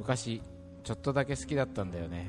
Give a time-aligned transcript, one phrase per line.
[0.00, 0.40] 昔
[0.82, 2.26] ちょっとだけ好きだったんだよね。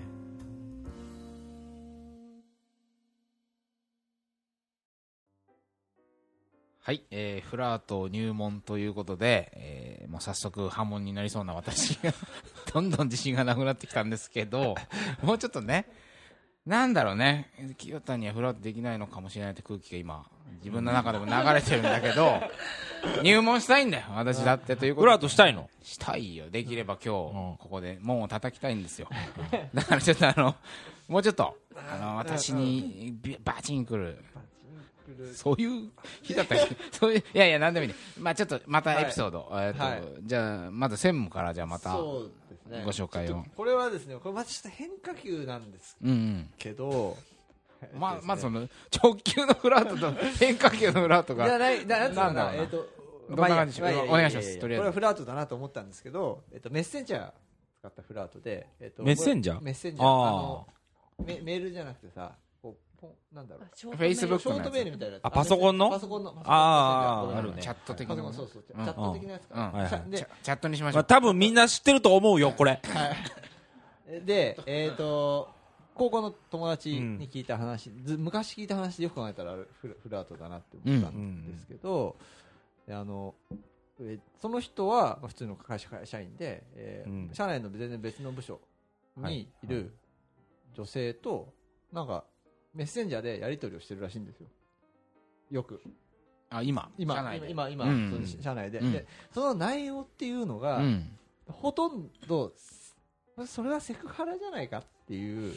[6.82, 12.14] はい、えーフラート入門ということで、えーもう早速破門になりそうな私が
[12.74, 14.76] どんどん自信がなくなってきたんですけど
[15.24, 15.86] もうちょっとね
[16.66, 17.50] なんだろうね。
[17.78, 20.26] 清田にはフラートできないのかもしれないって空気が今
[20.60, 22.40] 自分の中でも流れてるんだけど
[23.24, 25.06] 入門したいんだよ私だってということ。
[25.08, 25.70] でフラートしたいの？
[25.82, 26.50] したいよ。
[26.52, 27.52] できれば今うん。
[27.54, 29.08] 日ここで門を叩きたいんですよ。
[29.74, 30.56] だからちょっとあの
[31.08, 31.58] もうちょっと
[31.92, 34.24] あの私にビバチンくる
[35.34, 35.90] そういう
[36.22, 36.76] 日だったっけ？
[36.98, 37.96] そういういやいや何でもいいね。
[38.20, 40.04] まあちょっとまたエピソード、えっとはい。
[40.24, 42.84] じゃあまず専務からじゃあまたそうですね。
[42.86, 43.28] ご紹介を。
[43.28, 46.10] ちょっとこれはですねこれまたちょっと変化球なんですうん。
[46.10, 46.50] うん。
[46.58, 47.18] けど
[47.96, 48.70] まあまあそのの
[49.04, 51.46] 直球のフラートと 変化球のフラートが。
[51.48, 52.44] じゃないななんだろうな。
[52.46, 52.88] なえっと
[53.30, 54.82] どんな感じまあいいやお願いしますやややとりあえず。
[54.82, 57.32] これはフラートだなと思ったんですけどえっとメッセンジャー
[57.80, 59.62] 使ったフラートでえっとメッセンジャー？
[59.62, 60.08] メッセンジャー。
[60.08, 60.28] あー。
[60.28, 60.68] あの
[61.26, 62.36] メメールじゃなくてさ
[63.34, 63.96] なんだろう。
[63.96, 65.26] フェイスブックショートメールみたいなやつ。
[65.26, 65.90] あパソコンの？
[65.90, 66.36] パソコンの。
[66.46, 67.62] ああるね。
[67.62, 68.24] チャット的パな。
[68.24, 68.78] ものソコンそうそうチう。
[68.78, 68.82] ん。
[68.82, 69.90] ャット的なやつか。
[70.44, 70.98] チャットにしましょう。
[70.98, 72.82] まあ、多分みんな知ってると思うよこれ。
[74.26, 75.50] で、えっ、と、
[75.94, 82.16] 高校の友達に聞いた話、ず昔聞いた話でよく考えたらフラフラートだなって思ったんですけど、
[82.88, 83.36] であの
[84.00, 87.34] えその人はまあ普通の会社会社員で、えーうん。
[87.34, 88.60] 社内の全然別の部署
[89.18, 89.94] にいる
[90.74, 91.54] 女性と、
[91.94, 92.24] なんか
[92.74, 94.48] メッセンジャーでやり取りをしてるらしいんですよ。
[95.50, 95.82] よく。
[96.50, 96.90] あ今？
[96.98, 97.50] 今、社内で。
[97.52, 98.26] 今、今、うん。
[98.28, 98.92] その社内で,、うん。
[98.92, 99.06] で。
[99.34, 101.18] その内容っていうのが、うん。
[101.48, 102.54] ほとんど、
[103.46, 105.54] それはセクハラじゃないかっていう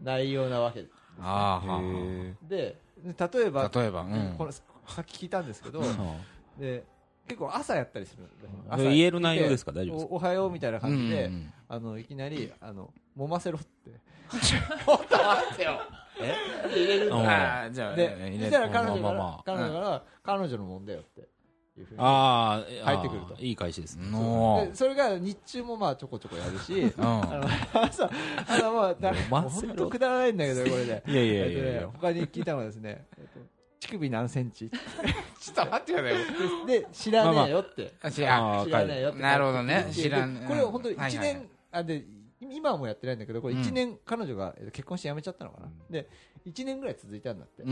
[0.00, 4.34] 内容なわけです、あーはーはへで例えばー例えばうん。
[4.38, 4.62] これさ
[5.00, 6.16] っき聞いたんですけど、ー
[6.58, 6.84] で
[7.26, 8.24] 結構朝やったりする
[8.70, 9.72] それ言える内容ですか？
[9.72, 10.12] 大丈夫ですか？
[10.12, 13.90] おおはようみたいな感じで、うんうんあのいきなりあの揉ませろって
[16.20, 16.34] え？
[16.68, 17.26] 入れるんだうん。
[17.26, 19.42] あーじゃあで入れそしたら彼女から、まあまあまあ。
[19.44, 23.36] 彼女から、彼女のもんだよっていうふうにああ入ってくると。
[23.42, 24.10] いい返しですね。
[24.10, 26.72] のでそれが日中もまあちょこちょこやるし。
[26.74, 27.04] うん。
[27.04, 27.40] あ
[27.74, 28.10] の朝
[28.46, 29.68] あのまあだ揉ませろ。
[29.68, 31.02] 本当くだらないんだけどこれで。
[31.06, 31.62] いやいやえっといや。
[31.62, 34.70] いやね他に聞いたのはですね、えっと乳首何センチ？
[35.40, 36.20] ちょっと待ってくださ
[36.64, 39.22] いで知らねえよって、あ違うああー知らねえよって。
[39.22, 39.84] なるほどね。
[39.88, 40.40] で知らん。
[40.40, 41.48] でこれ本当に1はい年、はいはい。
[41.72, 42.04] あで
[42.50, 45.92] 今はもうやってないんだけどこれ1年、彼女がえっと結婚して辞めちゃったのかな、うん。
[45.92, 46.08] で
[46.46, 47.64] 1年ぐらい続いたんだって、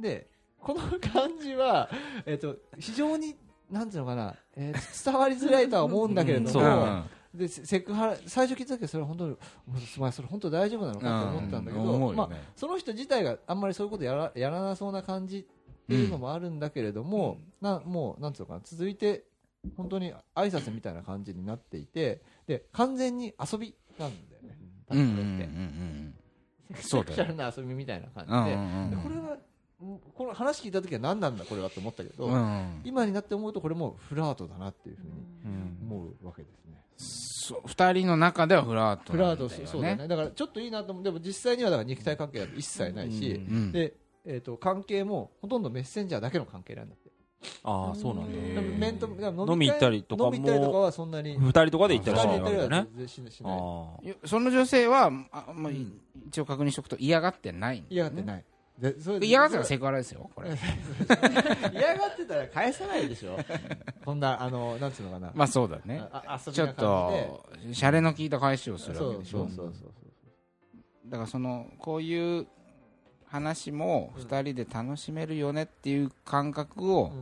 [0.00, 0.30] で
[0.60, 1.88] この感じは、
[2.26, 3.36] えっと非常に
[3.70, 9.36] なんていうのかな、えー伝わりづらいとは思うんだけれども、でセセクハラ最初聞いた時それは本当に
[9.96, 15.44] お前それ本当大丈夫なのかと思ったんだけど、まあ、その人自体があんまりそういうことやらやらなそうな感じっ
[15.86, 18.60] ていうのもあるんだけれども、なもうなんつうのかな。
[18.64, 19.24] 続いて
[19.76, 24.58] 本当に挨拶みたいな感じになっていてで完全に遊びなんだよね、
[24.90, 26.14] うんうんうんこれってうん。
[26.80, 27.16] そうだよ。
[27.16, 29.38] セクシャルな遊びみたいな感じで,、うこれは
[30.14, 32.28] この話聞いた時は何なんだこれはと思ったけど、
[32.84, 35.12] 今になって思うとこれもフラートだなっていうふうに
[35.44, 35.78] うん。
[35.82, 36.84] 思うわけですね。
[36.96, 40.08] そう二人の中ではフラートフラそうだね。
[40.08, 41.04] だからちょっといいなと思う。
[41.04, 43.72] でも実際にはだから肉体関係は一切ないし、うんうん。
[43.72, 43.94] で
[44.24, 47.07] えー、と関係もほとんどメッセンジャーだけの関係なんだって
[47.62, 48.62] ああそうなんだ。
[48.62, 51.36] 面と飲み行ったりとかも飲み行ったりとかはそんなに。
[51.38, 52.40] 二人とかで行ったりしない。
[52.40, 52.88] わけだね
[54.24, 55.72] その女性はあまあ
[56.26, 58.44] 一応確認しておくと嫌がってない嫌がってない。
[58.78, 60.50] でそれ嫌がってたらセクハラですよこれ。
[61.74, 63.36] 嫌がってたら返さないでしょ。
[64.04, 66.02] こんなあのなんつうのかな、まあそうだね。
[66.52, 69.38] ちょっとシャレの効いた返しをするそうわけでしょ。
[69.38, 69.92] そうそうそう。
[71.06, 72.46] だからそのこういう
[73.30, 77.12] 話も2人で楽しめるよねっていう感覚を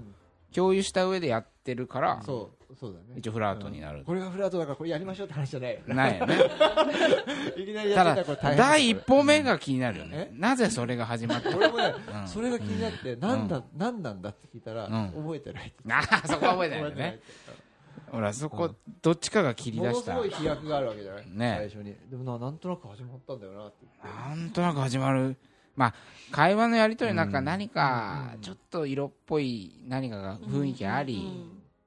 [0.55, 3.05] 共有した上でやってるからそうそうだね。
[3.17, 4.03] 一応フラートになる。
[4.05, 6.35] これがフラートだからこれやりましょうって話じゃないよないよね。
[7.57, 10.31] いきなりやってたら第一歩目が気になるよね。
[10.33, 12.29] えなぜそれが始まった俺もねうん。
[12.29, 15.13] それが気になってなんだなんなんだって聞いたらうん。
[15.25, 17.21] 覚えてないああそこは覚えてないよね。
[18.11, 21.25] ほらそこどっちかが切りものす出したごい飛躍があるわけじゃない？
[21.31, 21.55] ね。
[21.61, 21.95] 最初に。
[22.11, 24.29] でもななんとなく始まったんだよなって言って。
[24.29, 25.37] なんとなく始まる
[25.77, 25.95] まあ
[26.31, 27.45] 会話のやり取りの中うん。
[27.45, 28.41] 何かうん。
[28.41, 31.23] ちょっと色っぽい何かが雰囲気あり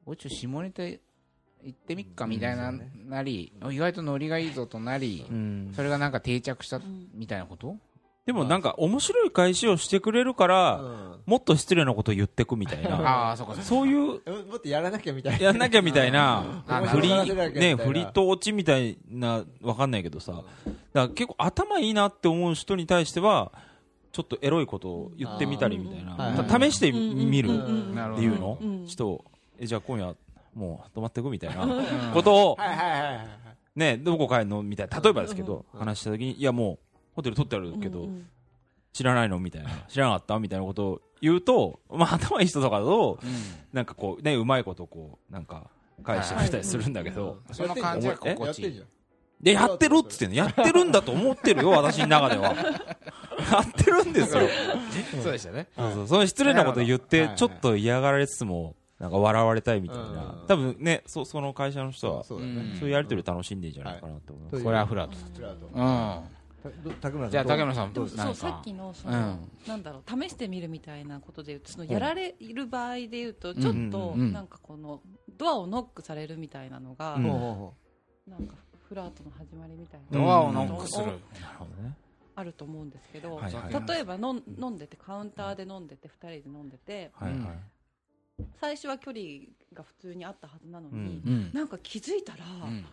[0.05, 0.99] おいちょ下ネタ行
[1.69, 2.71] ってみっかみたいな
[3.07, 5.73] なり意外とノリがいいぞとなりうん。
[5.75, 6.79] それがなんか定着した
[7.13, 7.75] みたいなこと？
[8.25, 11.09] でもなんか面白い返しをしてくれるからうん。
[11.25, 12.95] もっと失礼なことを言ってくみたいな。
[13.29, 13.65] ああそうかそうか。
[13.67, 15.39] そういうえもっとやらなきゃみたいな。
[15.39, 20.31] やんなきゃみたいなあ振り面白がらせなきゃみたいねな振りと落ちみたいなわかんないけどさ。
[20.31, 20.45] だか
[20.93, 23.51] ら結構頭いいなって思う人に対しては
[24.11, 26.45] ちょっとエロいことを言ってみたりみたいな。
[26.47, 28.57] 試してみるっていうの？
[28.61, 28.85] うん。
[28.87, 29.25] ちょっと
[29.59, 30.15] えじゃあ今夜
[30.55, 32.11] もう泊まってくみたいな。
[32.13, 33.27] ことを、はいはいはいはい。
[33.75, 34.63] ね、どこ帰るの？
[34.63, 38.27] みたいな、例えばですけど、うん話した時に、いやもう、ホテル取ってあるけど、うんうん。
[38.91, 39.39] 知らないの？
[39.39, 40.39] みたいな、知らなかった？
[40.39, 43.19] みたいなことを言うと、 まあ頭いい人とかだと、
[43.71, 45.69] なんかこう、ね、うまいことこう、なんか、
[46.03, 48.65] 返してくれたりするんだけど、その感じがえ心地いい。
[48.65, 48.87] やってんじゃん
[49.41, 52.53] で、やってるっつってんの、やってるんだと思ってるよ、私の中では。
[53.51, 54.41] やってるんですよ。
[55.23, 55.67] そうでしたね。
[55.75, 56.07] そうそう。
[56.07, 60.03] その失礼なこと言ってちょっと嫌がられつつも、なんか笑われたいみたいな。
[60.03, 60.47] うん。
[60.47, 64.55] 多分ね、そその会社の人は、そういうやりとりを楽しんでいいんじゃないかなと思います。
[64.55, 65.17] はいこれはフラット。
[65.35, 65.67] フラート。
[65.67, 66.39] うん。
[66.61, 67.51] たど竹村さんじゃあどう？
[67.53, 69.49] 竹村さんでもそうさっきのその、うん。
[69.65, 74.33] なんだろう試してみるみたいなことで言うとそのやられる場合で言うとちょっとうん。
[74.33, 75.01] なんかこの
[75.37, 78.55] ドアをノックされるみたいなのが、なんか
[78.89, 80.19] フラートの始まりみたいな。
[80.19, 81.05] ドアをノックする。
[81.05, 81.19] なる
[81.59, 81.95] ほどね。
[82.35, 87.39] あると思うんですけど、はいはい例えば飲ん飲んでてカウンターで飲んでて2人で飲んでてはいはい。
[88.59, 89.23] 最初は距離
[89.73, 92.85] が普通にあったはずなのに、うんなんか気づいたら、うん。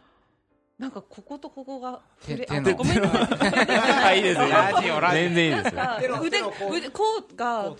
[0.79, 4.19] なんかこことここが触れごめんなさい。
[4.19, 4.49] いいですよ。
[4.49, 5.21] ラジオラジオ。
[5.23, 5.83] 全然いいですよ。
[6.21, 7.75] 腕腕こううが。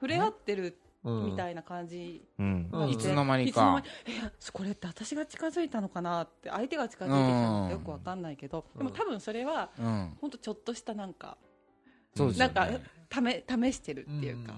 [0.00, 2.26] 触れ合ってるうんみたいな感じ。
[2.38, 2.68] うん。
[2.72, 2.90] うん。
[2.90, 3.82] いつの間にか。
[4.52, 8.78] これって私が近づいたのかなって相手が近づいてきたのかよくわかんないけど、うん。
[8.78, 10.16] でも多分それはうん。
[10.20, 11.36] 本当ちょっとしたなんか、
[12.14, 12.66] そうですよなんか
[13.20, 14.54] ね試試してるっていうか、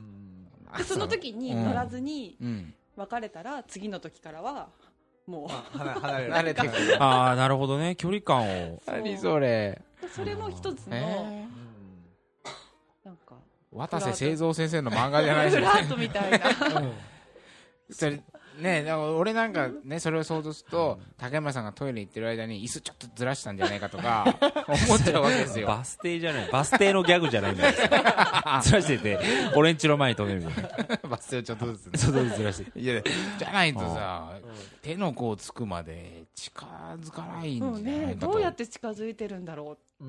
[0.85, 2.75] その時に乗らずにうん。
[2.97, 4.69] 別れたら次の時からは
[5.27, 6.33] もあ離離れる。
[6.33, 7.03] 慣れてくる。
[7.03, 7.97] ああ、なるほどね。
[7.97, 8.43] 距離感
[8.75, 8.83] を。
[8.87, 9.81] 何それ。
[10.03, 10.09] う。
[10.09, 11.70] それも一つの、えー
[13.73, 16.39] 渡瀬製造先生の漫画じゃないですよフラートみたいな
[17.91, 18.21] それ
[18.61, 26.51] ねだから俺なんかねそれを想像すると竹村さんがトイレ行ってる間に椅子ちょっとずらしたんじゃないかとか思っちゃうわけですよバス停じゃない。
[26.51, 27.73] バス停のギャグじゃないんだよ。
[28.63, 29.19] ずらしてて、
[29.55, 30.65] 俺んちの前に止めるみたい
[31.03, 31.09] な。
[31.09, 32.81] バス停をちょっとずつねそうそうずらしてて。
[32.81, 33.03] いや
[33.39, 34.39] じゃないとさ
[34.83, 36.67] 手の甲つくまで近
[37.01, 40.07] づかないんうんねじゃないかとどうやって近づいてるんだろうう、うん。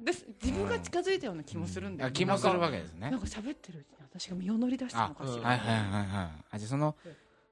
[0.00, 3.10] ん、で自分が近づいたような気もするんだよ、あ気もするわけですね。
[3.10, 6.44] なんか喋ってるうちに私が身を乗り出したのかしら、はいはいはいはい。
[6.52, 6.94] あじゃあその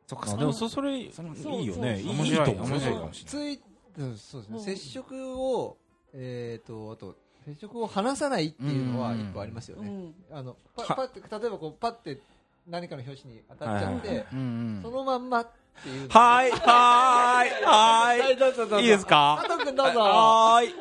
[0.06, 2.00] そっかでもそそれいそのいよね。
[2.00, 2.68] いい面白いと思う。
[2.68, 3.62] 面白いかもしれつい。
[3.96, 4.58] うんそうですね。
[4.58, 4.64] うん。
[4.64, 5.78] 接触を
[6.12, 7.16] えっとあと
[7.46, 9.88] 接触を離さないっていうのはうん一個ありますよね。
[9.88, 10.36] うん。
[10.36, 12.20] あのパパって例えばこうパって
[12.68, 14.42] 何かの拍子に当たっちゃって、はいうんう
[14.80, 14.82] ん。
[14.82, 15.48] そのまんまっ
[15.82, 18.36] ていうのはーい、はーい、はーい。
[18.36, 18.80] どうぞどうぞ。
[18.80, 19.38] いいですか？
[19.42, 20.00] 加藤君どうぞ。
[20.00, 20.74] はーい。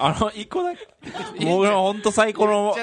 [0.00, 0.86] あの、一個だけ、
[1.44, 2.76] 僕の本当最高の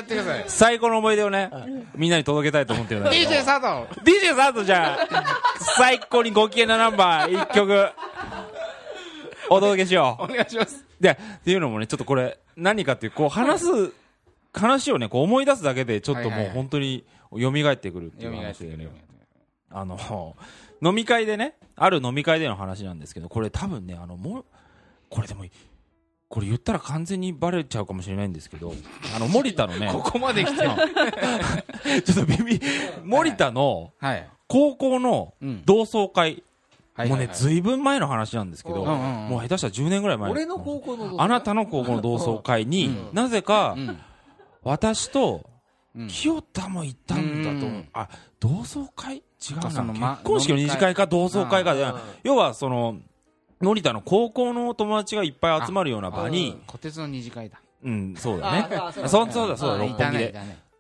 [0.47, 1.49] 最高の思い出をね、
[1.95, 3.31] みんなに届けたいと思ってるんだけど。
[3.31, 4.97] DJ 佐藤 DJ サートじゃん
[5.59, 7.89] 最高にご機嫌なナンバー、一曲、
[9.49, 10.85] お届けしよお願いします。
[10.99, 11.03] う。
[11.03, 13.93] で、っていうのもね、ちょっとこれ、何かっていう、こう、話す、
[14.53, 18.89] 話をね、こう思い出すだけで、ちょっともう本当に、蘇ってくるってい読う話でね。
[19.69, 20.35] あの、
[20.81, 24.45] 飲み会でね、ある飲み会での話なんですけど、これ多分ね、あの、もう、
[25.09, 25.45] これでも、
[26.35, 28.73] これ言ったら完全にバレちゃうかもしれないんですけど、
[29.15, 30.65] あの、森田のね、 ここまで来て
[32.03, 32.61] ちょっとビビ、
[33.05, 34.29] 森田のはい。
[34.49, 35.63] 高校のうん。
[35.63, 36.43] 同窓会、
[36.93, 38.87] はいもうね、ずいぶん前の話なんですけど、うん
[39.29, 40.29] もう下手したら10年ぐらい前。
[40.29, 43.09] 俺の高校のあなたの高校の同窓会に、うん。
[43.13, 43.97] なぜか、うん。
[44.61, 45.49] 私と、
[45.95, 46.07] うん。
[46.09, 48.09] 清田も行ったんだとあ、
[48.41, 49.23] 同窓会？
[49.49, 49.61] 違うな。
[50.17, 51.85] 結婚式の二次会か同窓会かで、
[52.23, 52.97] 要はその、
[53.65, 57.59] 森田の高校の友達がいっぱい集まるような場に、小鉄の二次会だ。
[57.83, 58.75] うん、そうだね。
[58.75, 60.35] あそうだそうだ、そうだ、あ六本木で。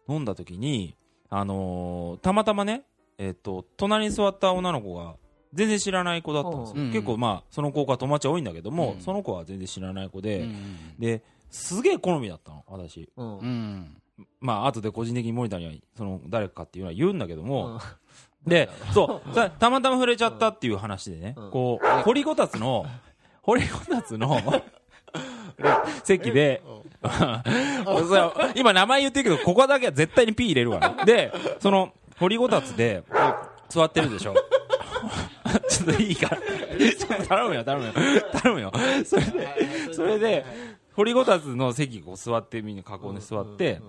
[0.07, 0.95] 飲んだ時に、
[1.29, 2.83] あのーたまたまね、
[3.17, 5.15] えっ、と、隣に座った女の子が、
[5.53, 6.83] 全然知らない子だったんですよ。
[6.83, 9.01] うん結構まあ、その子が友達多いんだけども、うん。
[9.01, 10.55] その子は全然知らない子で、うん
[10.99, 13.09] で、すげえ好みだったの、私。
[13.17, 13.97] うんうん。
[14.39, 17.79] まあ、後で個人的に森田には、その、誰かっていうのは言うんだけども、うん
[18.45, 22.85] で、そう、たたまたま触れちゃったっていう話でね、うんこう、掘りごたつの、
[23.41, 24.39] 掘りごたつの、
[26.03, 26.61] 席で、
[28.55, 31.05] 今名前言ってるけど、ここだけは絶対に P 入れるわ、ね。
[31.05, 33.03] で、その、掘りごたつで、
[33.69, 34.35] 座ってるでしょ。
[35.69, 36.29] ちょっといいか？
[36.29, 37.25] ら。
[37.25, 37.93] 頼むよ、頼むよ。
[38.41, 38.71] 頼むよ。
[39.05, 40.45] それで、それで、
[40.95, 43.81] 掘りごたつの席こう座って、みんな囲んで座って、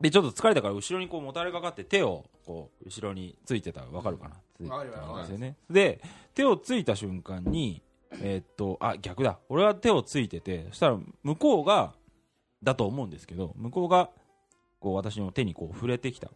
[0.00, 4.36] で、ちょっと疲れたから後ろにこうもたれかかって手をこう後ろについてたわかるかな？
[4.56, 5.56] ついてたんですよね。
[5.70, 6.00] で、
[6.34, 7.82] 手をついた瞬間に、
[8.20, 9.38] えーっと、あ、逆だ。
[9.48, 11.94] 俺は手をついてて、そしたら向こうが、
[12.62, 14.10] だと思うんですけど、向こうが、
[14.80, 16.30] こう私の手にこう触れてきた。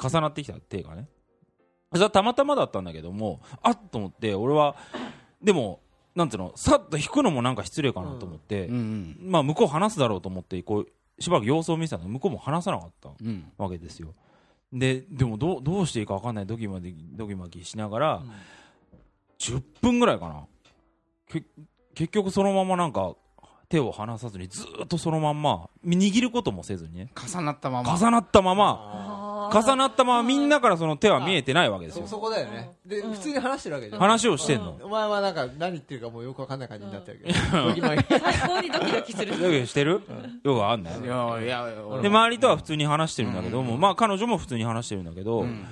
[0.00, 1.08] 重なってきた手がね。
[1.92, 4.76] それはたまたまだったんだけども、あっと思って、俺は、
[5.42, 5.80] でも、
[6.14, 10.88] なんつうの、さっと引くのもなんか失礼かなと思って、うんまあ向こう話すだろうと思って、こう、
[11.20, 13.50] しばらく様子を見てたんだけど、向こうも話さなかったうん。
[13.56, 14.14] わけですよ。
[14.72, 18.22] で、でもどう、どうしていいか分かんないドキマキ、ドキマキしながら、
[19.38, 20.44] 10分ぐらいかな。
[21.28, 21.44] け
[21.94, 23.14] 結局そのままなんか
[23.68, 27.10] 手を離さずにずーっとそのまんま握ることもせずにね。
[27.16, 27.96] 重なったまま。
[27.96, 29.17] 重なったままあ
[29.52, 32.04] 重なったままみんなからその手は見えてないわけですよ。
[32.04, 32.72] ーそそこだよね。
[32.86, 34.00] で普通に話してるわけじゃん。
[34.00, 34.78] 話をしてんの？
[34.82, 37.32] お前はなんか何言ってるかもうよくわかんない感じになってるけ。
[37.32, 37.98] どドキ最
[38.48, 39.32] 高にドキドキする。
[39.32, 40.02] だけどしてる？
[40.44, 41.06] よくあんねい。
[41.06, 45.64] やいや俺で周りとは普通に話してるんだけども、まあ彼女も普通に話してるんだけど、うん。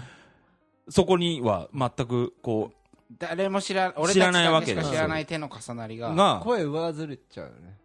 [0.88, 2.73] そこには全くこ
[3.18, 7.76] 誰も知ら俺知らないわけで知らない手の重なりがうが声上ずれちゃうよね。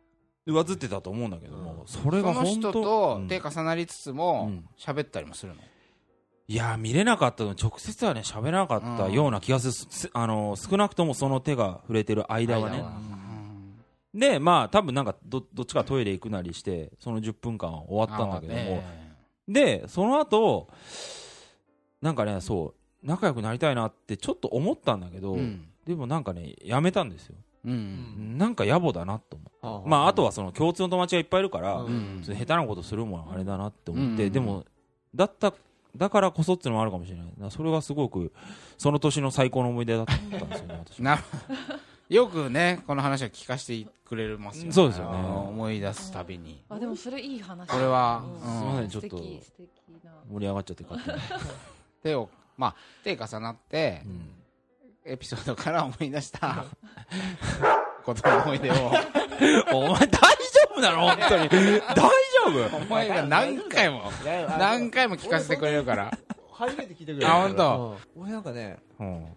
[0.48, 3.28] 上ずってたと思うんだけども、それがその本当人とうん。
[3.28, 4.66] 手重なりつつもうん。
[4.76, 5.62] 喋ったりもするの？
[6.51, 12.84] いやー見れなかったの直接はね喋らなかったような気がする、すあのー少なくともその手が触れてる間はね
[14.13, 19.12] でまあ多分なんかどどっちかトイレ行くなりしてその10分間は終わったんだけども、え。
[19.48, 20.67] でその後
[22.01, 25.38] なんかねそう仲良くなりたいなってちょっと思ったんだけど、
[25.88, 27.36] でもなんかねやめたんですよ。
[27.63, 28.38] うん。
[28.38, 32.22] なんか野暮だなと思うまああとはその共通の友達がいっぱいいるから、うん。
[32.25, 34.34] 下手なことするもんあれだなって思って、うん。
[34.34, 34.65] でも
[35.15, 35.53] だった
[35.96, 37.26] だからこそっていうのもあるかもしれない。
[37.38, 38.32] なそれがすごく
[38.78, 41.20] その年の最高の思い出だったんですよね私な
[42.10, 44.72] よくねこの話を聞かせてくれますよね。
[44.72, 45.18] そうですよね。
[45.18, 46.64] 思い出すたびに。
[46.70, 51.18] あでもそれいい話これはうんうんすいませんちょっと盛り上がっちゃって勝手に、
[52.04, 54.32] 手をまあ手重なってうん。
[55.04, 56.64] エピソードから思い出した
[58.06, 58.74] ことの思い出を。
[59.74, 60.30] お前大丈
[60.72, 61.08] 夫なの？
[61.08, 61.50] 本当に。
[61.50, 62.02] 大丈
[62.46, 62.78] 夫？
[62.78, 66.18] お前が何回も何回も聞かせてくれるから。
[66.52, 67.98] 初めて聞いてくれあ本当？
[68.16, 69.28] うん俺なんかねうん。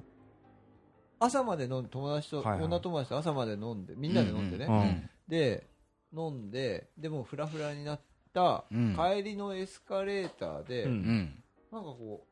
[1.18, 2.64] 朝まで飲んで友達と、はいはい。
[2.64, 5.66] 女友達と朝まで飲んでみんなで飲んでね、で
[6.14, 8.00] 飲んででもフラフラになっ
[8.34, 8.94] た、うん。
[8.96, 11.42] 帰りのエスカレーターで、うんうん。
[11.72, 12.26] なんかこ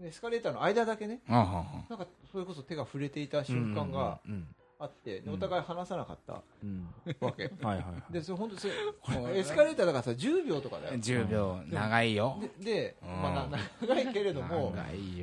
[0.00, 1.20] うエスカレーターの間だけね。
[1.28, 1.64] あはは。
[1.90, 6.42] なんかそれこそ手が触れていた瞬間がうんあって、お互い離さなかった。
[6.62, 6.88] うん。
[7.20, 8.12] わけ、はいはいはい。
[8.12, 8.74] でそれ本当それ
[9.38, 10.94] エスカレーターだからさ10秒とかだよ。
[10.98, 11.60] 10秒。
[11.70, 12.38] 長いよ。
[12.58, 14.74] でで、うんまあ、な長いけれども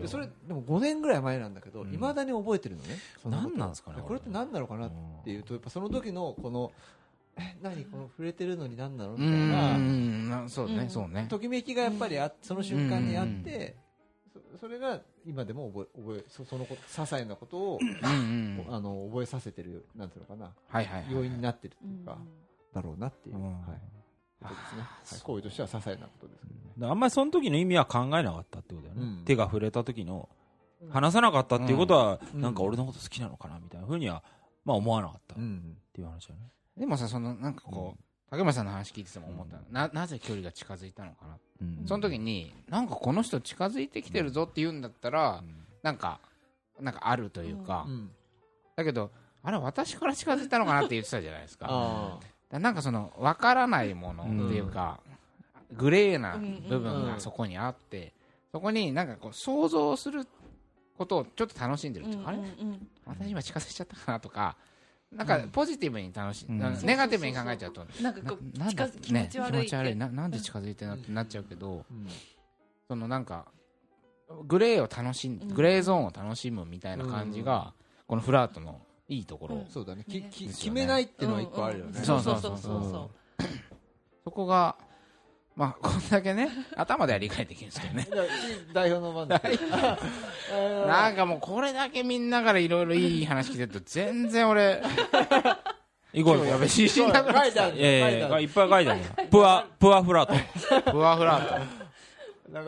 [0.05, 1.93] それでも5年ぐらい前なんだけどうん。
[1.93, 2.97] いま、未だに覚えてるのね。
[3.25, 4.19] 何なんですかねこれ。
[4.19, 4.91] って何なのかなっ
[5.23, 6.71] ていうとやっぱその時のこの
[7.37, 7.85] え何？
[7.85, 9.11] この触れてるのに何なの？
[9.11, 10.29] みたいうん。
[10.29, 10.89] なそうねうん。
[10.89, 11.27] そうね。
[11.29, 13.88] ときめきがやっぱりあその瞬間にあって、そ
[14.59, 20.53] それが今でも覚え覚えそそのこと些細なことを、うんうんあの覚えさせてるなんていうのかな。
[20.67, 22.17] はいはいはい要因になってるってうんいうか、
[22.73, 23.43] だろうなっていう、うん。
[23.43, 23.63] はい、
[24.41, 26.91] ことですね、はい、行為としては些細なことですけどね。
[26.91, 29.25] あんまりその時の意味は考えなかったってことだよね、うん。
[29.25, 30.29] 手が触れた時の
[30.89, 32.41] 話さなかったっていうことは、うん。
[32.41, 34.23] なんか俺のこと好きなのかなみたいなふうには、
[34.65, 36.51] まあ思わなかったっうんていう話だよね。
[36.77, 39.63] でもさそのなんかこう竹村さんの話聞いてても思ったの。
[39.71, 41.37] ななぜ距離が近づいたのかな。
[41.61, 41.87] うん。
[41.87, 45.43] その時になんかこの人近づいてきてるぞって言うんだったら
[45.81, 46.19] なんか
[46.79, 47.85] なんかあるというか。
[47.87, 48.11] うん。
[48.75, 52.19] だけどあれ私から近づいたのかなって言ってたじゃないですか。
[52.51, 54.99] なんかその分からないものっていうか、
[55.77, 58.11] グレーな部分がそこにあって、
[58.51, 60.27] そこになんかこう想像する
[60.97, 62.37] ことをちょっと楽しんでるっていうか、あれ？
[62.39, 62.87] うんうん。
[63.05, 64.55] 私今近づいちゃったかなとか
[65.11, 66.79] なんかポジティブに楽しい、うん。
[66.83, 69.95] ネガティブに考えちゃうとなんかこうななんだ近づ気持ち悪いね、気持ち悪い。
[69.95, 72.07] ななんで近づいてるのってなっちゃうけど、うん。
[72.87, 73.47] そのなんか
[74.47, 75.47] グレーを楽しんうん。
[75.55, 77.73] グレーゾーンを楽しむみたいな感じが、
[78.07, 79.65] このフラートのいいところ、うん。
[79.69, 80.05] そうだね。
[80.07, 80.29] きね。
[80.31, 82.05] き決めないっていうのは一個あるよね、うん。
[82.05, 82.53] そそううそう。
[82.53, 82.81] うそそそそう。
[82.81, 83.09] うそう
[84.25, 84.75] そこが
[85.59, 88.07] まあこんだけね頭では理解できるんですけどね。
[88.71, 89.41] 代表の番だ
[90.87, 94.81] なんかもうこれだけみんなからいろいろいい話聞いてると全然俺
[96.13, 96.47] 行こう行こう。
[96.47, 99.05] やべ自信なくなってきた書いっぱい書いてあるよ。
[99.29, 100.91] プア、プアフラート。
[100.91, 101.57] ふわふらと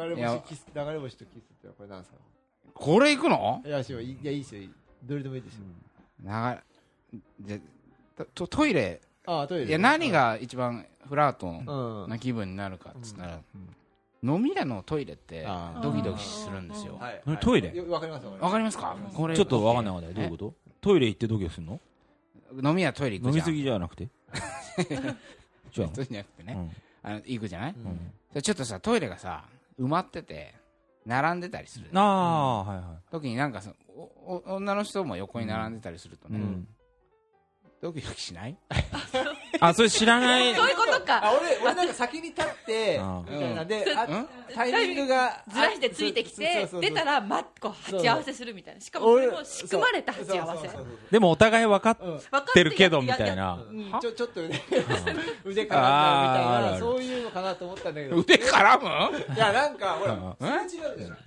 [0.09, 2.17] 流れ星キス流れ星とキスってこれなんですか？
[2.73, 3.61] これ行くの？
[3.65, 4.61] いやしょいやいいですよ。
[4.63, 4.71] いい
[5.03, 5.61] どれでもいいですよ、
[6.23, 6.59] 長い
[7.39, 7.61] で
[8.35, 13.39] とトイレああトイレいや何が一番フラートうんな気分になるかっつったら、
[14.23, 16.97] 飲み屋のトイレってあドキドキするんですよ。
[16.99, 17.21] はい。
[17.25, 17.73] 何トイレ？
[17.75, 18.95] よわかりますわかりわかりますか？
[19.13, 20.15] これちょっとわかんないわかんない。
[20.15, 20.53] どういうこと？
[20.81, 21.79] トイレ行ってドキドキするの？
[22.63, 23.47] 飲み屋トイレ行くじゃん。
[23.47, 24.07] 飲みすぎじゃなくて？
[25.73, 25.89] じゃあ。
[25.93, 26.71] そうじゃなくてね、うん。
[27.03, 27.75] あの行くじゃない、
[28.35, 29.45] うちょっとさトイレがさ
[29.79, 30.53] 埋まってて
[31.05, 31.87] 並んでたりする。
[31.93, 34.01] ああ、はいは時になんかさお
[34.35, 36.33] お女の人も横に並んでたりするとい。
[36.33, 36.67] ね、うん
[37.81, 38.55] ドキドキしない？
[39.59, 40.53] あ、それ知らない。
[40.53, 41.25] そういうことか。
[41.25, 43.65] あ俺俺なんか先に立ってあみたいな。
[43.65, 43.97] でうん。
[43.97, 44.07] あ
[44.53, 48.81] タイミングがずらしてついてきて出たらまこう鉢合わせするみたいな。
[48.81, 50.69] しかもそれも仕組まれた鉢合わせ。
[51.09, 51.97] でもお互い分かっ
[52.45, 53.55] ててるけどみたいな。
[53.67, 53.91] うん。
[53.99, 54.61] ちょちょっと 腕
[55.43, 58.17] 腕絡んだみたいなそういうのかなと思ったんだけど。
[58.21, 58.79] 腕絡
[59.11, 59.33] む？
[59.35, 60.35] いやなんかほらうん。
[60.39, 61.17] それ違うじゃん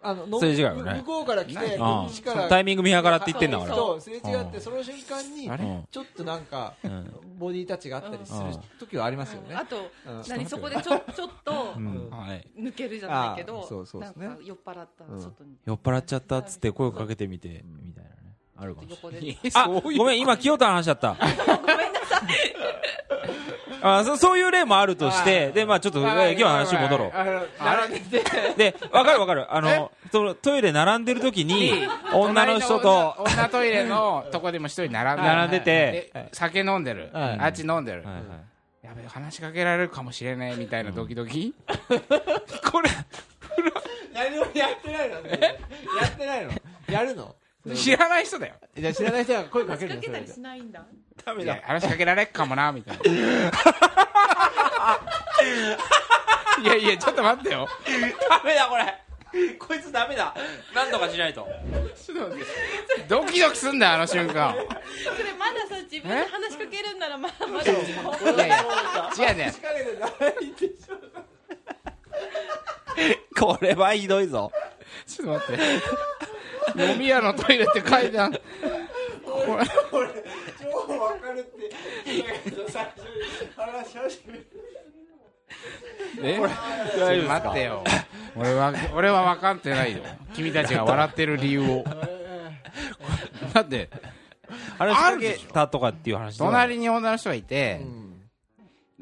[0.00, 0.94] あののそれ違うよね。
[0.98, 2.48] 向こうから来てうんこっちから。
[2.48, 3.74] タイミング見計らって言ってんだから。
[3.74, 7.14] そうすれ違ってうんその瞬間にちょっとなんかうん。
[7.38, 9.54] ボディタッチがあったりするうん時はありますよね。
[9.54, 10.22] あとうん。
[10.28, 10.46] 何？
[10.46, 15.56] そこでちょちょっと抜けるじゃないけあどそうそうなんか酔っ払ったら外に。
[15.64, 18.16] 酔っ払っちゃったっつって声をかけてみてみたいなね。
[18.56, 19.38] あるかもしれない。
[19.54, 21.14] あごめん今清田の話だった。
[21.18, 21.24] ご
[21.66, 23.17] めんなさい
[23.80, 27.12] あそそういう例もあるとしてでまあちょっとえ今日の話に戻ろう。
[27.64, 28.72] 並んでて。
[28.72, 29.54] で、わかるわかる。
[29.54, 36.10] あの、そのトイレ並んでる時に、女の人と、女トイレのとこでも一人並んで並んでて。
[36.12, 37.38] で酒飲んでる、はい。
[37.40, 38.24] あっち飲んでる、はいはい。
[38.86, 41.54] やべえ話しかけられるかもしれないみたいなドキドキ、
[42.70, 42.90] これ
[44.14, 45.14] 何もやってないの？
[45.16, 45.30] や
[46.06, 46.52] ってないの？
[46.90, 47.34] やるの？
[47.74, 48.54] 知らない人だよ。
[48.76, 50.84] じゃあ知らない人が声かける仕掛けたりのそれでしないんだ。
[51.24, 53.02] ダメいや話しかけられっかもなみたいな。
[56.62, 57.68] いやいやちょっと待ってよ。
[58.28, 58.94] ダメだこれ。
[59.58, 60.34] こいつダメだ。
[60.74, 61.46] 何とかしないと。
[63.08, 64.54] ドキドキすんだよあの瞬間。
[64.54, 64.60] そ
[65.22, 68.62] れまださ自分で話しかけるんならまあまだいやいや
[69.28, 69.52] 違うね
[73.38, 74.50] これはひどいぞ。
[75.06, 75.62] ちょっと待って
[76.76, 78.42] 飲み屋のトイレって書いてある
[79.24, 81.70] 超わかるって
[82.70, 83.06] 最初に
[83.56, 84.46] 話し始める。
[86.22, 86.36] え？
[86.36, 86.48] ちょっ
[87.22, 87.84] と待ってよ。
[88.36, 90.02] 俺は俺は分かってないよ。
[90.34, 91.84] 君たちが笑ってる理由を。
[93.52, 93.90] だって
[94.78, 97.80] 話しかけたとかっていう話隣に女の人がいて、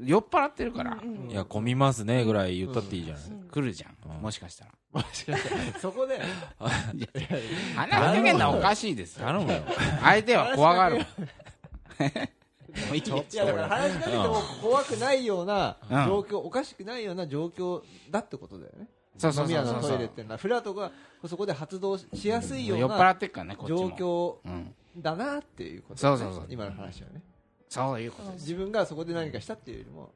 [0.02, 3.24] 酔っ払ってるから、いや混みますねぐらい言ったっていいじゃない。
[3.50, 4.22] 来るじゃん。
[4.22, 4.72] もしかしたら
[5.80, 6.20] そこで。
[6.58, 9.26] 話しかけんのはおかしいですよ。
[9.26, 9.62] 頼むよ。
[10.02, 10.98] 相手は怖がる
[12.94, 13.24] いいよ。
[13.32, 18.88] いやだから話しかけても怖くないようなうん状況、おかしくないような状況だってことだよね。
[19.18, 20.92] そうそう飲み屋のそうそうトイレっていうのは、フラートが
[21.26, 23.16] そこで発動しやすいような
[23.66, 23.90] 状も。
[23.96, 26.46] 況うん、だなっていうことだね、そうそうそう。
[26.50, 27.22] 今の話はね。
[27.68, 30.12] そういうことです自分がそこで何かしたっていうよりも、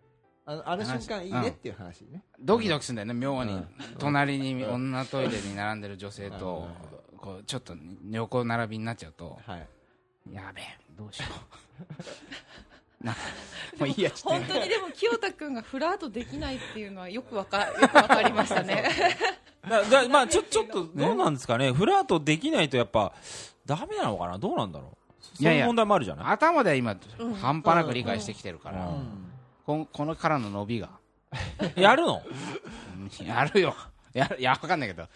[0.51, 2.25] あのあの瞬間いいねっていう話ね。
[2.41, 3.69] ドキドキするんだよね妙に、うん。
[3.99, 6.67] 隣に女トイレに並んでる女性と、
[7.19, 7.75] こうちょっと
[8.11, 9.69] 横並びになっちゃうとはい。
[10.33, 10.65] やべえ
[10.99, 11.27] どうしよ
[13.01, 13.05] う。
[13.07, 13.13] な
[13.79, 18.85] もういいやちょっ本当にでも清田君がフラートできないっていうのはよくわか よくわかりましたね。
[19.69, 21.71] だだまあちょちょっとどうなんですかね？
[21.73, 23.13] フラートできないとやっぱ
[23.65, 24.37] ダメなのかな？
[24.39, 25.25] どうなんだろう？
[25.25, 25.61] そういやいや。
[25.61, 26.33] いう問題もあるじゃとない？
[26.33, 27.35] 頭では今、うん。
[27.35, 29.30] 半端なく理解してきてるから、うん
[29.64, 30.90] ここのからの伸びが。
[31.77, 32.23] やるの？
[32.96, 33.75] うんやるよ。
[34.12, 35.07] やるいやわかんないけど。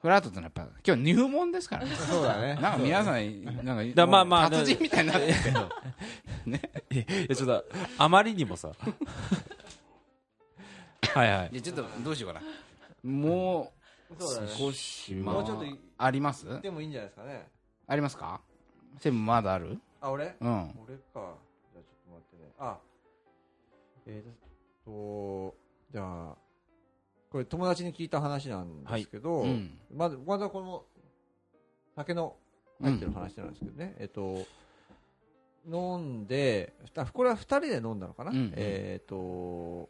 [0.00, 1.94] フラートってのはやっぱ今日入門ですからね。
[1.94, 2.54] そうだね。
[2.56, 5.60] なんか皆さんなんかだまあまあ達人みたいになってるけど。
[6.90, 7.64] いやちょっと
[7.98, 8.72] あまりにもさ。
[11.14, 11.50] はいはい。
[11.52, 12.46] いやちょっとどうしようかな。
[13.08, 13.72] も
[14.18, 16.60] そう少しもうちょっといあります？
[16.60, 17.48] でもいいんじゃないですかね。
[17.86, 18.40] ありますか？
[18.94, 19.78] 専務まだある？
[20.00, 20.34] あ、俺？
[20.40, 20.62] うん。
[20.84, 21.02] 俺か。
[21.14, 22.50] じゃあちょっと待ってね。
[22.58, 22.76] あ、
[24.06, 25.54] えーと、
[25.92, 26.36] じゃあ、
[27.30, 29.78] これ友達に聞いた話なんですけど、うん。
[29.94, 30.84] まず、まだこの、
[31.94, 32.36] 酒の
[32.80, 34.46] 入ってる話なんですけどね、えっと、
[35.66, 38.52] 飲んで、あこれは二人で飲んだのかな、うんうん。
[38.56, 39.88] えっと、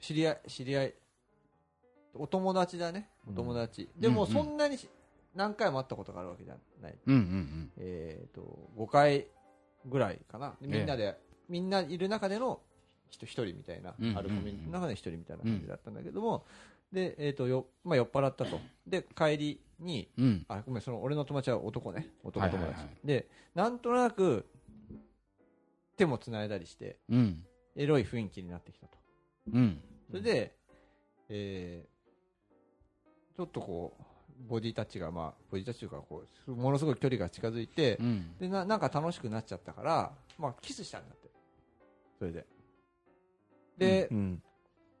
[0.00, 0.94] 知り合い、知り合い、
[2.14, 3.88] お友達だね、お友達。
[3.96, 4.34] でも、うんうん。
[4.34, 4.88] そんなにし
[5.34, 6.98] 何回も会ったことがあるわけじゃない。
[7.06, 9.26] うんうんえっと、5回
[9.86, 10.56] ぐらいかな。
[10.60, 12.60] でみんなで、みんないる中での
[13.10, 16.44] 人一人みたいな、あるコミュニティの中で一人みたいな感じだったんだけども、
[16.92, 18.58] で、えっ、と、よ、まあ、酔っ払ったと。
[18.86, 22.08] で、帰りに、うんうんあ、ごめん、その俺の友達は男ね。
[22.24, 22.84] 男友達。
[23.04, 24.46] で、なんとなく、
[25.96, 27.44] 手も繋いだりして、うん
[27.76, 28.98] エロい雰囲気になってきたと。
[29.52, 30.56] うんそれで、
[31.28, 41.30] えー、ちょっとこう、ボディタッチが、まあ、ボディタッチというか、こう、ものすごい距離が近づいて、うんでな、なんか楽しくなっちゃったから、まあ、キスしたんだって。
[42.18, 42.44] それで。
[43.80, 44.42] で、うん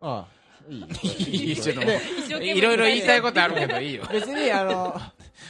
[0.00, 1.48] ああ、いい。
[1.50, 1.56] いい。
[1.56, 1.82] ちょっと
[2.42, 3.02] いろいろ言い。
[3.02, 3.22] たい。
[3.22, 3.94] ことあるけどいい。
[3.94, 4.98] よ別に、あの、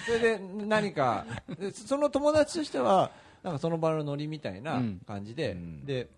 [0.04, 1.24] それで何か、
[1.58, 3.12] でその友達としては、
[3.44, 6.08] なんかその場のノリみたいなうん感じで、うんで、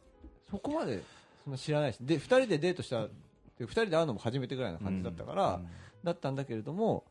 [0.50, 1.02] そこまで
[1.44, 1.92] その知らない。
[1.92, 3.10] し、で、二人でデートした、で
[3.60, 4.72] 二人で会うのも初めてぐらい。
[4.72, 5.60] な感じだったから、
[6.02, 7.04] だったんだけれども、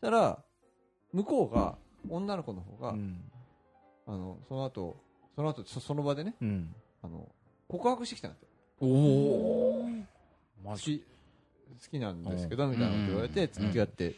[0.00, 0.38] そしたら、
[1.12, 1.76] 向こうが、
[2.08, 3.20] 女の子の方が、うん
[4.06, 4.96] あの、その後、
[5.34, 7.28] その後、そその場でね、うんあの、
[7.68, 8.47] 告白してきたんだって。
[8.80, 9.88] おお
[10.64, 11.04] 好き、好
[11.90, 14.14] きなんですけど、みたいなこと言われて、うん付き合って、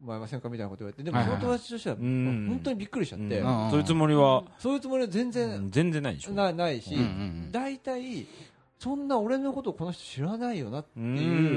[0.00, 2.46] もらえませんかみたいなこと言われて、でもその友達としては、ん。
[2.46, 4.44] 本当にびっくりしちゃって、うんそういうつもりは？
[4.58, 5.70] そういうつもりは全う然ん。
[5.70, 6.32] 全然ないでしょ。
[6.32, 8.26] なないしうんうん、大体、
[8.78, 11.54] そんな俺のことをこの人知らないよなってうい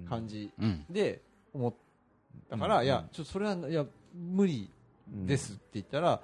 [0.00, 0.06] うん。
[0.08, 0.84] 感じうん。
[0.90, 1.20] で
[1.52, 1.74] 思っ
[2.50, 2.84] だから、うん。
[2.84, 4.68] いやちょっとそれはいや無理
[5.08, 6.20] ですって言ったら、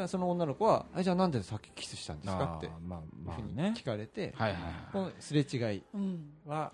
[0.00, 4.60] らその女の子はあじゃあなんでさっきキスしたんですかってまあいうふうにまあね聞かれて、はいはい
[4.92, 6.30] このすれ違いうん。
[6.46, 6.72] は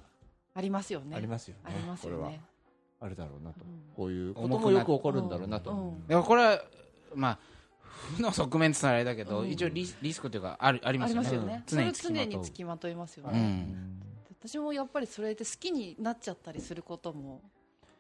[0.55, 1.17] ありますよね。
[1.17, 2.31] ありますよね、ありますよこれは。
[2.31, 2.41] ね
[3.01, 3.95] あるだろうなと、うん。
[3.97, 6.07] こういうこともよく起こるんだろうなと、うん。
[6.07, 6.63] でもこれは
[7.15, 7.39] まあ
[8.17, 9.51] 負の側面って言ったらあれだけど、うん。
[9.51, 11.23] 一応リスリスクというかあるありますよね。
[11.23, 11.63] ますよね。
[11.67, 14.03] そ常れ常につきまといますようねん。
[14.43, 17.43] 私もやっぱりそれで好きになっちゃったりすることも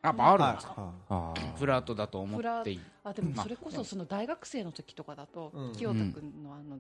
[0.03, 0.73] やっぱあるんですか？
[0.81, 1.57] はあー。
[1.57, 3.45] フラートだと思っていいあでもまあ。
[3.45, 6.79] それこそその大学生の時とかだとうん清田君のあの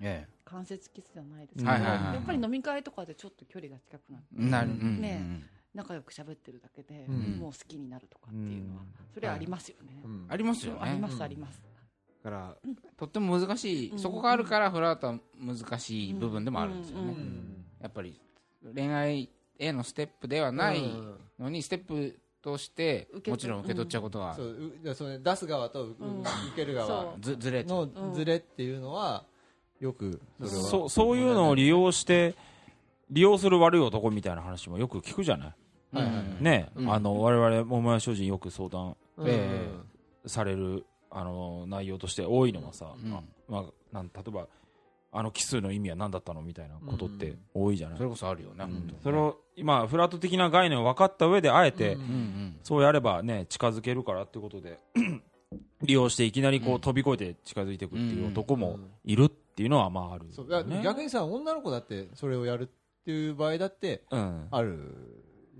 [0.00, 4.36] え関節キスじゃないですけどやっぱり飲み会とかでちょっと距離が近くなって
[5.00, 7.38] ねうん仲良く喋ってるだけでうん。
[7.38, 10.00] もう好きになるとかっていうのはうんそれはありますよね。
[10.04, 10.26] うん。
[10.28, 10.80] ありますよね。
[10.82, 11.60] ありまうんすあります。
[12.24, 12.56] だから
[12.96, 17.14] とっても難しい、うんそこがあるからフラートは難しい部分でもあるんですよね、
[17.80, 18.20] やっぱり
[18.74, 24.34] 恋愛へのステップではないうんのにステップとしてもちろん受け取っちゃうことは。
[24.34, 26.86] そううじゃあそれ出す側と、ううん受ける側。
[26.86, 27.20] そう。
[27.20, 29.24] ずずれのズレっていうのは
[29.80, 30.88] よくそれはそう。
[30.88, 32.34] そういうのを利用して
[33.10, 35.54] 利用する悪い男みたいな話もよく聞くじゃない？
[35.96, 36.42] はいはいはい。
[36.42, 36.92] ね、うん。
[36.92, 39.26] あの我々桃屋商人よく相談うん。
[39.26, 39.68] え
[40.26, 43.12] されるあの内容として多いのはさ、うん。
[43.14, 44.46] あまあ、なん例えば
[45.10, 46.42] あの奇数の意味は何だったの？
[46.42, 48.72] みたいなことって多いじゃない、それこそあるよね、うん。
[48.72, 51.98] 本当それを今フラット的な概念を分かった上であえて、
[52.62, 54.78] そうやればね近づけるからってことで
[55.82, 60.26] 利用していきなりこう飛び越えて近づいていくっていう男もうんいるっていうのはまあある
[60.66, 60.80] ね。
[60.84, 62.66] 逆にさ女の子だってそれをやるっ
[63.04, 64.48] ていう場合だってうん。
[64.50, 64.78] ある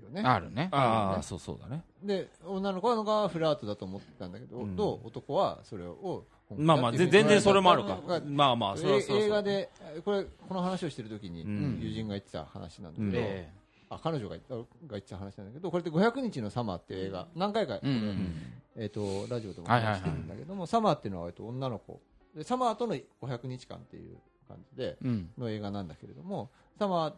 [0.01, 0.21] よね。
[0.21, 0.69] あるね。
[0.71, 1.83] ああそうそうだね。
[2.03, 4.75] で女の子がフラートだと思ってたんだけど、うん。
[4.75, 6.25] どう男はそれを
[6.57, 7.99] まあまあぜ全然それもあるか。
[8.07, 9.25] がまあまあそれはそうそう。
[9.25, 9.69] 映画で
[10.05, 11.79] これこの話をしてる時にうん。
[11.81, 13.13] 友人が言ってた話なんだけど、うん。
[13.15, 13.51] え
[13.89, 18.35] あ彼女が言ったが言ってた話なんだけどこれって500日のサマーっていう映画何回か、えうんうん。
[18.75, 19.99] えー、とラジオでもはいはいはい。
[19.99, 21.99] 話してるんだけども、サマーっていうのは、えっと、女の子。
[22.35, 25.29] でサマーとの500日間っていう感じでうん。
[25.37, 27.13] の映画なんだけれどもサマー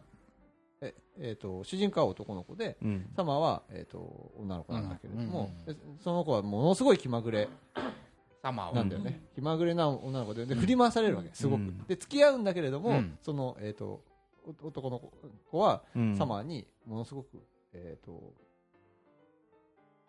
[0.80, 3.06] え、えー、と主人公は男の子でうん。
[3.14, 7.48] サマーは、えー、と女の子なんだけれども、うんでその子はものすごい気まぐれ
[8.42, 8.74] サマーを。
[8.74, 11.84] なんだよね、気まぐれな女の子でで振り回されるわけすごく、うん。
[11.86, 13.18] で付き合うんだけれども、うん。
[13.22, 14.00] その、えー、とお
[14.62, 15.00] 男の
[15.50, 16.16] 子はうん。
[16.16, 18.32] サマーにものすごく、えー、と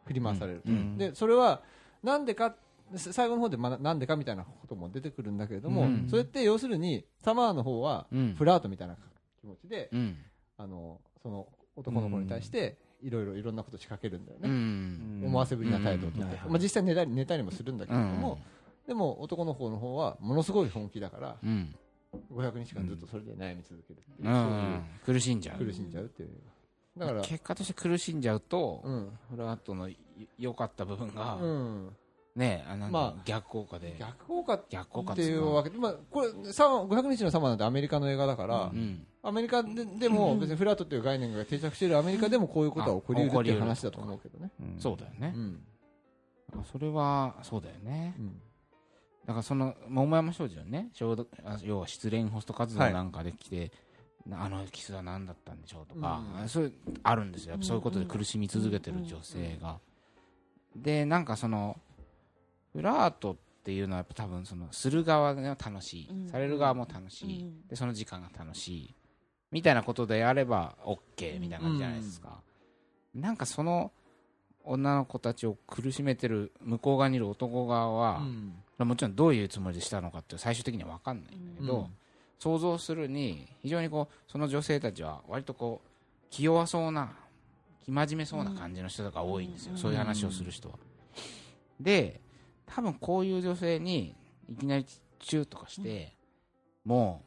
[0.06, 0.74] 振り回されると、う。
[0.74, 0.98] ん。
[0.98, 1.62] でそれは
[2.02, 2.56] なんでか
[2.96, 6.08] 最後の方でまだなんでかみたいなことも出てくるんだけれども、うん。
[6.10, 8.36] それって要するにサマーの方はうん。
[8.36, 8.98] フラートみたいな
[9.40, 10.18] 気持ちで、うん。
[10.58, 15.24] あのその男の子に対していろいろいろんなこと仕掛けるんだようね、ん。
[15.26, 18.88] 思わせぶりな態度をとって、まあ、実際寝たり寝たりもするんだけうれども、ん。
[18.88, 21.76] でも男の方の方はものすごい本気だからうん
[22.32, 24.84] 500日間ずっとそれで悩み続けるっていう、うん。
[25.06, 25.64] 苦しんじゃう。
[25.64, 26.30] 苦しんじゃうっていう。
[26.98, 29.10] だから、結果として苦しんじゃうとうん。
[29.32, 29.90] フラートの
[30.38, 31.90] 良かった部分がうん、
[32.36, 33.96] ねあなんだまあ逆効果で。
[34.00, 39.06] 逆効果っ逆効果ていうわけで、まあ、これサマ500日のサマーなんてアメリカの映画だから、うん。
[39.24, 44.52] アメリカででも別にフラートっていう概念が定着しているアメリカでもこういうことは起こりうるっていう話だと思うけどね。
[44.60, 44.80] うん。
[44.80, 45.34] そうだよね。
[45.36, 45.60] うん。
[46.72, 48.16] それはそうだよね。
[48.20, 48.42] うん
[49.26, 50.90] だからその桃山商事のね
[51.64, 53.72] 要は失恋ホスト活動なんかで来て、
[54.28, 57.56] なあのキスは何だったんでしょうとか、うんそういうあるんですよ。
[57.62, 59.80] そういうことで苦しみ続けてる女性が、
[60.76, 61.78] でなんかその
[62.74, 68.96] フラートっていうのはやっぱ多分そのする側が楽しい、うんされる側も楽しい、うんでその時間が楽しい。
[69.52, 72.42] みたいなことでやれば OK みたいな感じじゃないですか、
[73.14, 73.92] なんかその
[74.64, 78.20] 女の子たちを苦しめてる向こう側にいる男側は、
[78.80, 78.88] うん。
[78.88, 81.88] もちろんどういうつもりでしたのかって最終的には分かんないんだけど、うん。
[82.40, 85.88] 想像するに非常にこうその女性たちは割とこう
[86.30, 87.14] 気弱そうな
[87.86, 89.78] 気真面目そうな感じの人とか多いんですよ、うん。
[89.78, 90.76] そういう話をする人は。
[91.80, 92.20] で
[92.66, 94.16] 多分こういう女性に
[94.50, 96.14] いきなりチューとかして、
[96.84, 97.22] も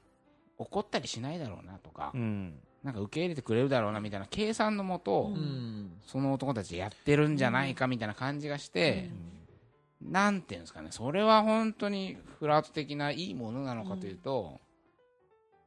[0.59, 5.91] う怒ったりしないだろうなとか、うんなんか受け入れてくれるだろうなみたいな計算のもと、ううん。
[6.07, 9.11] その男たちやってるんじゃないかみたいな感じがして、
[10.01, 14.61] なんていうんですかね、それは本当にフラート的ないいものなのかというと、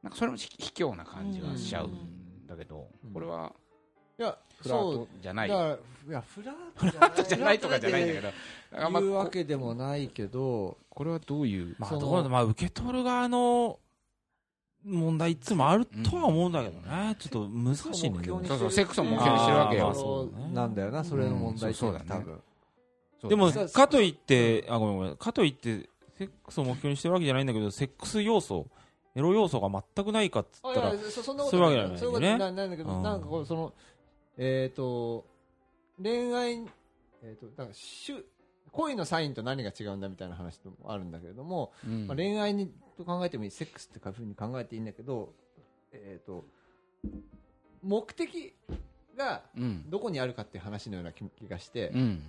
[0.02, 3.12] なんかそれもひ卑怯な感じがしちゃうんだけど、うん。
[3.12, 3.52] これは
[4.18, 5.76] いやフラートじゃない、いや
[6.22, 8.28] フララートじゃないとかじゃないんだけど
[8.78, 13.78] ど、あんまいうわこけでもないけどこれはどういう、まあまあ受け取る側の
[14.84, 19.88] 問題いつもあるとは思うんだけどね、ちょっと難しいねそうそうセックスを目標にしてるわけよ。
[19.88, 22.40] あーそうなんだよなそれの問題っていうのはうんそうそうだね。
[23.20, 23.28] 多分。
[23.28, 25.16] でもかといってあごめんごめん。
[25.16, 28.66] かといってセックスを目標にしてるわけじゃないんだけどセックス要素
[29.14, 33.72] エロ要素が全くないかっつったらあいやそそんなことそういうわけじゃないんだよねそういうことなんだけど、うんなんかこうその
[34.38, 35.26] えっ、と
[36.02, 36.64] 恋愛
[37.22, 38.24] えー、とだからしゅ
[38.72, 42.06] 恋のサインと何が違うんだみたいな話もあるんだけれども、うん。
[42.06, 45.32] まあ、恋愛にと考えてもいいセックスっていうふうに考えていいんだけど、
[45.92, 46.44] えー、と
[47.82, 48.54] 目的
[49.16, 49.90] がうん。
[49.90, 52.22] どこにあるかっていう話のような気気がして、うん。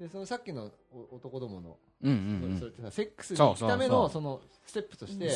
[0.00, 2.12] でそのさっきのお男どもの、うん
[2.42, 5.28] うんそれってさセックスに行くためのそのステップとして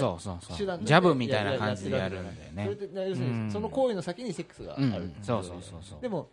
[0.58, 3.46] 手段ジャブみたいな感じでやるんだよそれねで要するうん。
[3.46, 4.92] にその行為の先にセックスがあうん。
[4.92, 6.00] る、そうそうそうそう。
[6.02, 6.28] でも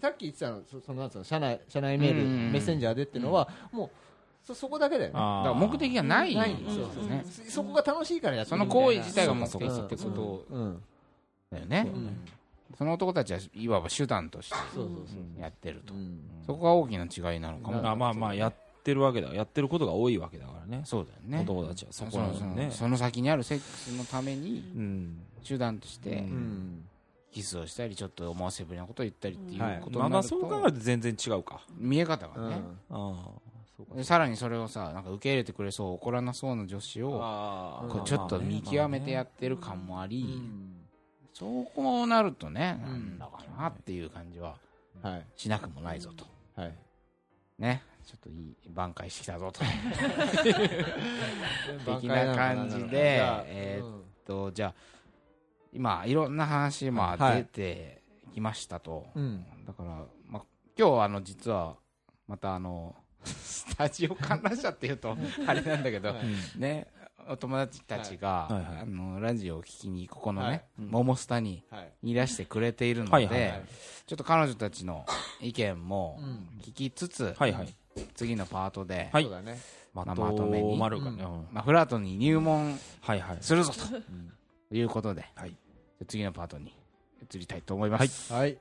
[0.00, 3.90] さっき言ってたのそそのなんつうの社内社内メール、うんメッセンジャーでっていうのは、もう
[4.46, 5.14] そそこだけだよね。
[5.14, 7.24] だから目的がないないんですよね。
[7.24, 10.82] そそこが楽しいからやってそのるみたいな行為自体が目的ってことうん
[11.50, 12.16] だよねうん。
[12.76, 15.94] その男たちはいわば手段としてそうそうそうやってると。
[15.94, 16.20] うん。
[16.46, 17.88] そこが大きな違いなのかも。
[17.88, 19.34] あまあまあやってるわけだ。
[19.34, 20.82] やってることが多いわけだからね。
[20.84, 21.44] そうだよね。
[21.44, 22.70] 男たちはそそこなののね。
[22.70, 25.18] その先にあるセックスのためにうん。
[25.46, 26.84] 手段としてううん
[27.32, 29.80] キスをしたりちょっと思わせぶりなことを言ったりっていうはい。
[29.80, 31.60] ことまあまあになるとそう考えると全然違うか。
[31.76, 32.34] 見え方うん。
[32.34, 32.94] がねああ
[33.76, 33.94] そうか。
[33.94, 37.88] でさらにそれをさなんか受け入れてくれそう怒らなそうな女子をああ。
[37.88, 40.42] こうちょっと見極めてやってる感もあり
[41.34, 44.56] そうなるとねなんだかなっていう感じは
[45.02, 45.26] はい。
[45.36, 46.24] しなくもないぞと。
[46.60, 46.74] はい。
[47.58, 47.82] ね。
[48.04, 49.60] ちょっといい挽回してきたぞと。
[49.62, 49.68] 挽
[52.00, 54.74] 的な感じでじゃあえーうんとじゃあ
[55.78, 58.02] 今いろんな話まあはい出て
[58.34, 59.44] きましたと、うん。
[59.64, 59.88] だから、
[60.26, 60.42] まあ、
[60.76, 61.76] 今日あの実は
[62.26, 66.60] またあの スタジオ観覧車っていうとあれなんだけど、はい。
[66.60, 66.88] ね
[67.30, 68.52] お友達たちが、はい。
[68.54, 68.64] はい。
[68.64, 68.82] はい。
[68.82, 70.64] あのラジオを聞きにここのね、はい。
[70.78, 72.10] モモスタにはい。
[72.10, 73.62] いらしてくれているので、はいはいはい。
[74.04, 75.06] ちょっと彼女たちの
[75.40, 76.48] 意見もうん。
[76.60, 77.68] 聞きつつ、はいはい。
[78.14, 79.28] 次のパートで、はい。
[79.28, 79.60] ね。
[79.94, 83.38] ままあまとめにまあ、フラートに入門はいはい。
[83.40, 83.72] するぞ
[84.70, 85.56] ということで、はい
[86.06, 86.74] 次のパートに
[87.22, 88.32] 移りたいと思います。
[88.32, 88.56] はい。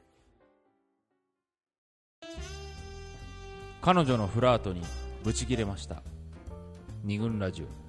[3.82, 4.82] 彼女のフラートに
[5.24, 6.02] ブチ切れました。
[7.04, 7.87] 二軍ラジオ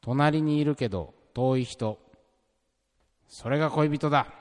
[0.00, 1.98] 隣にいるけど遠い人。
[3.28, 4.39] それが恋人だ。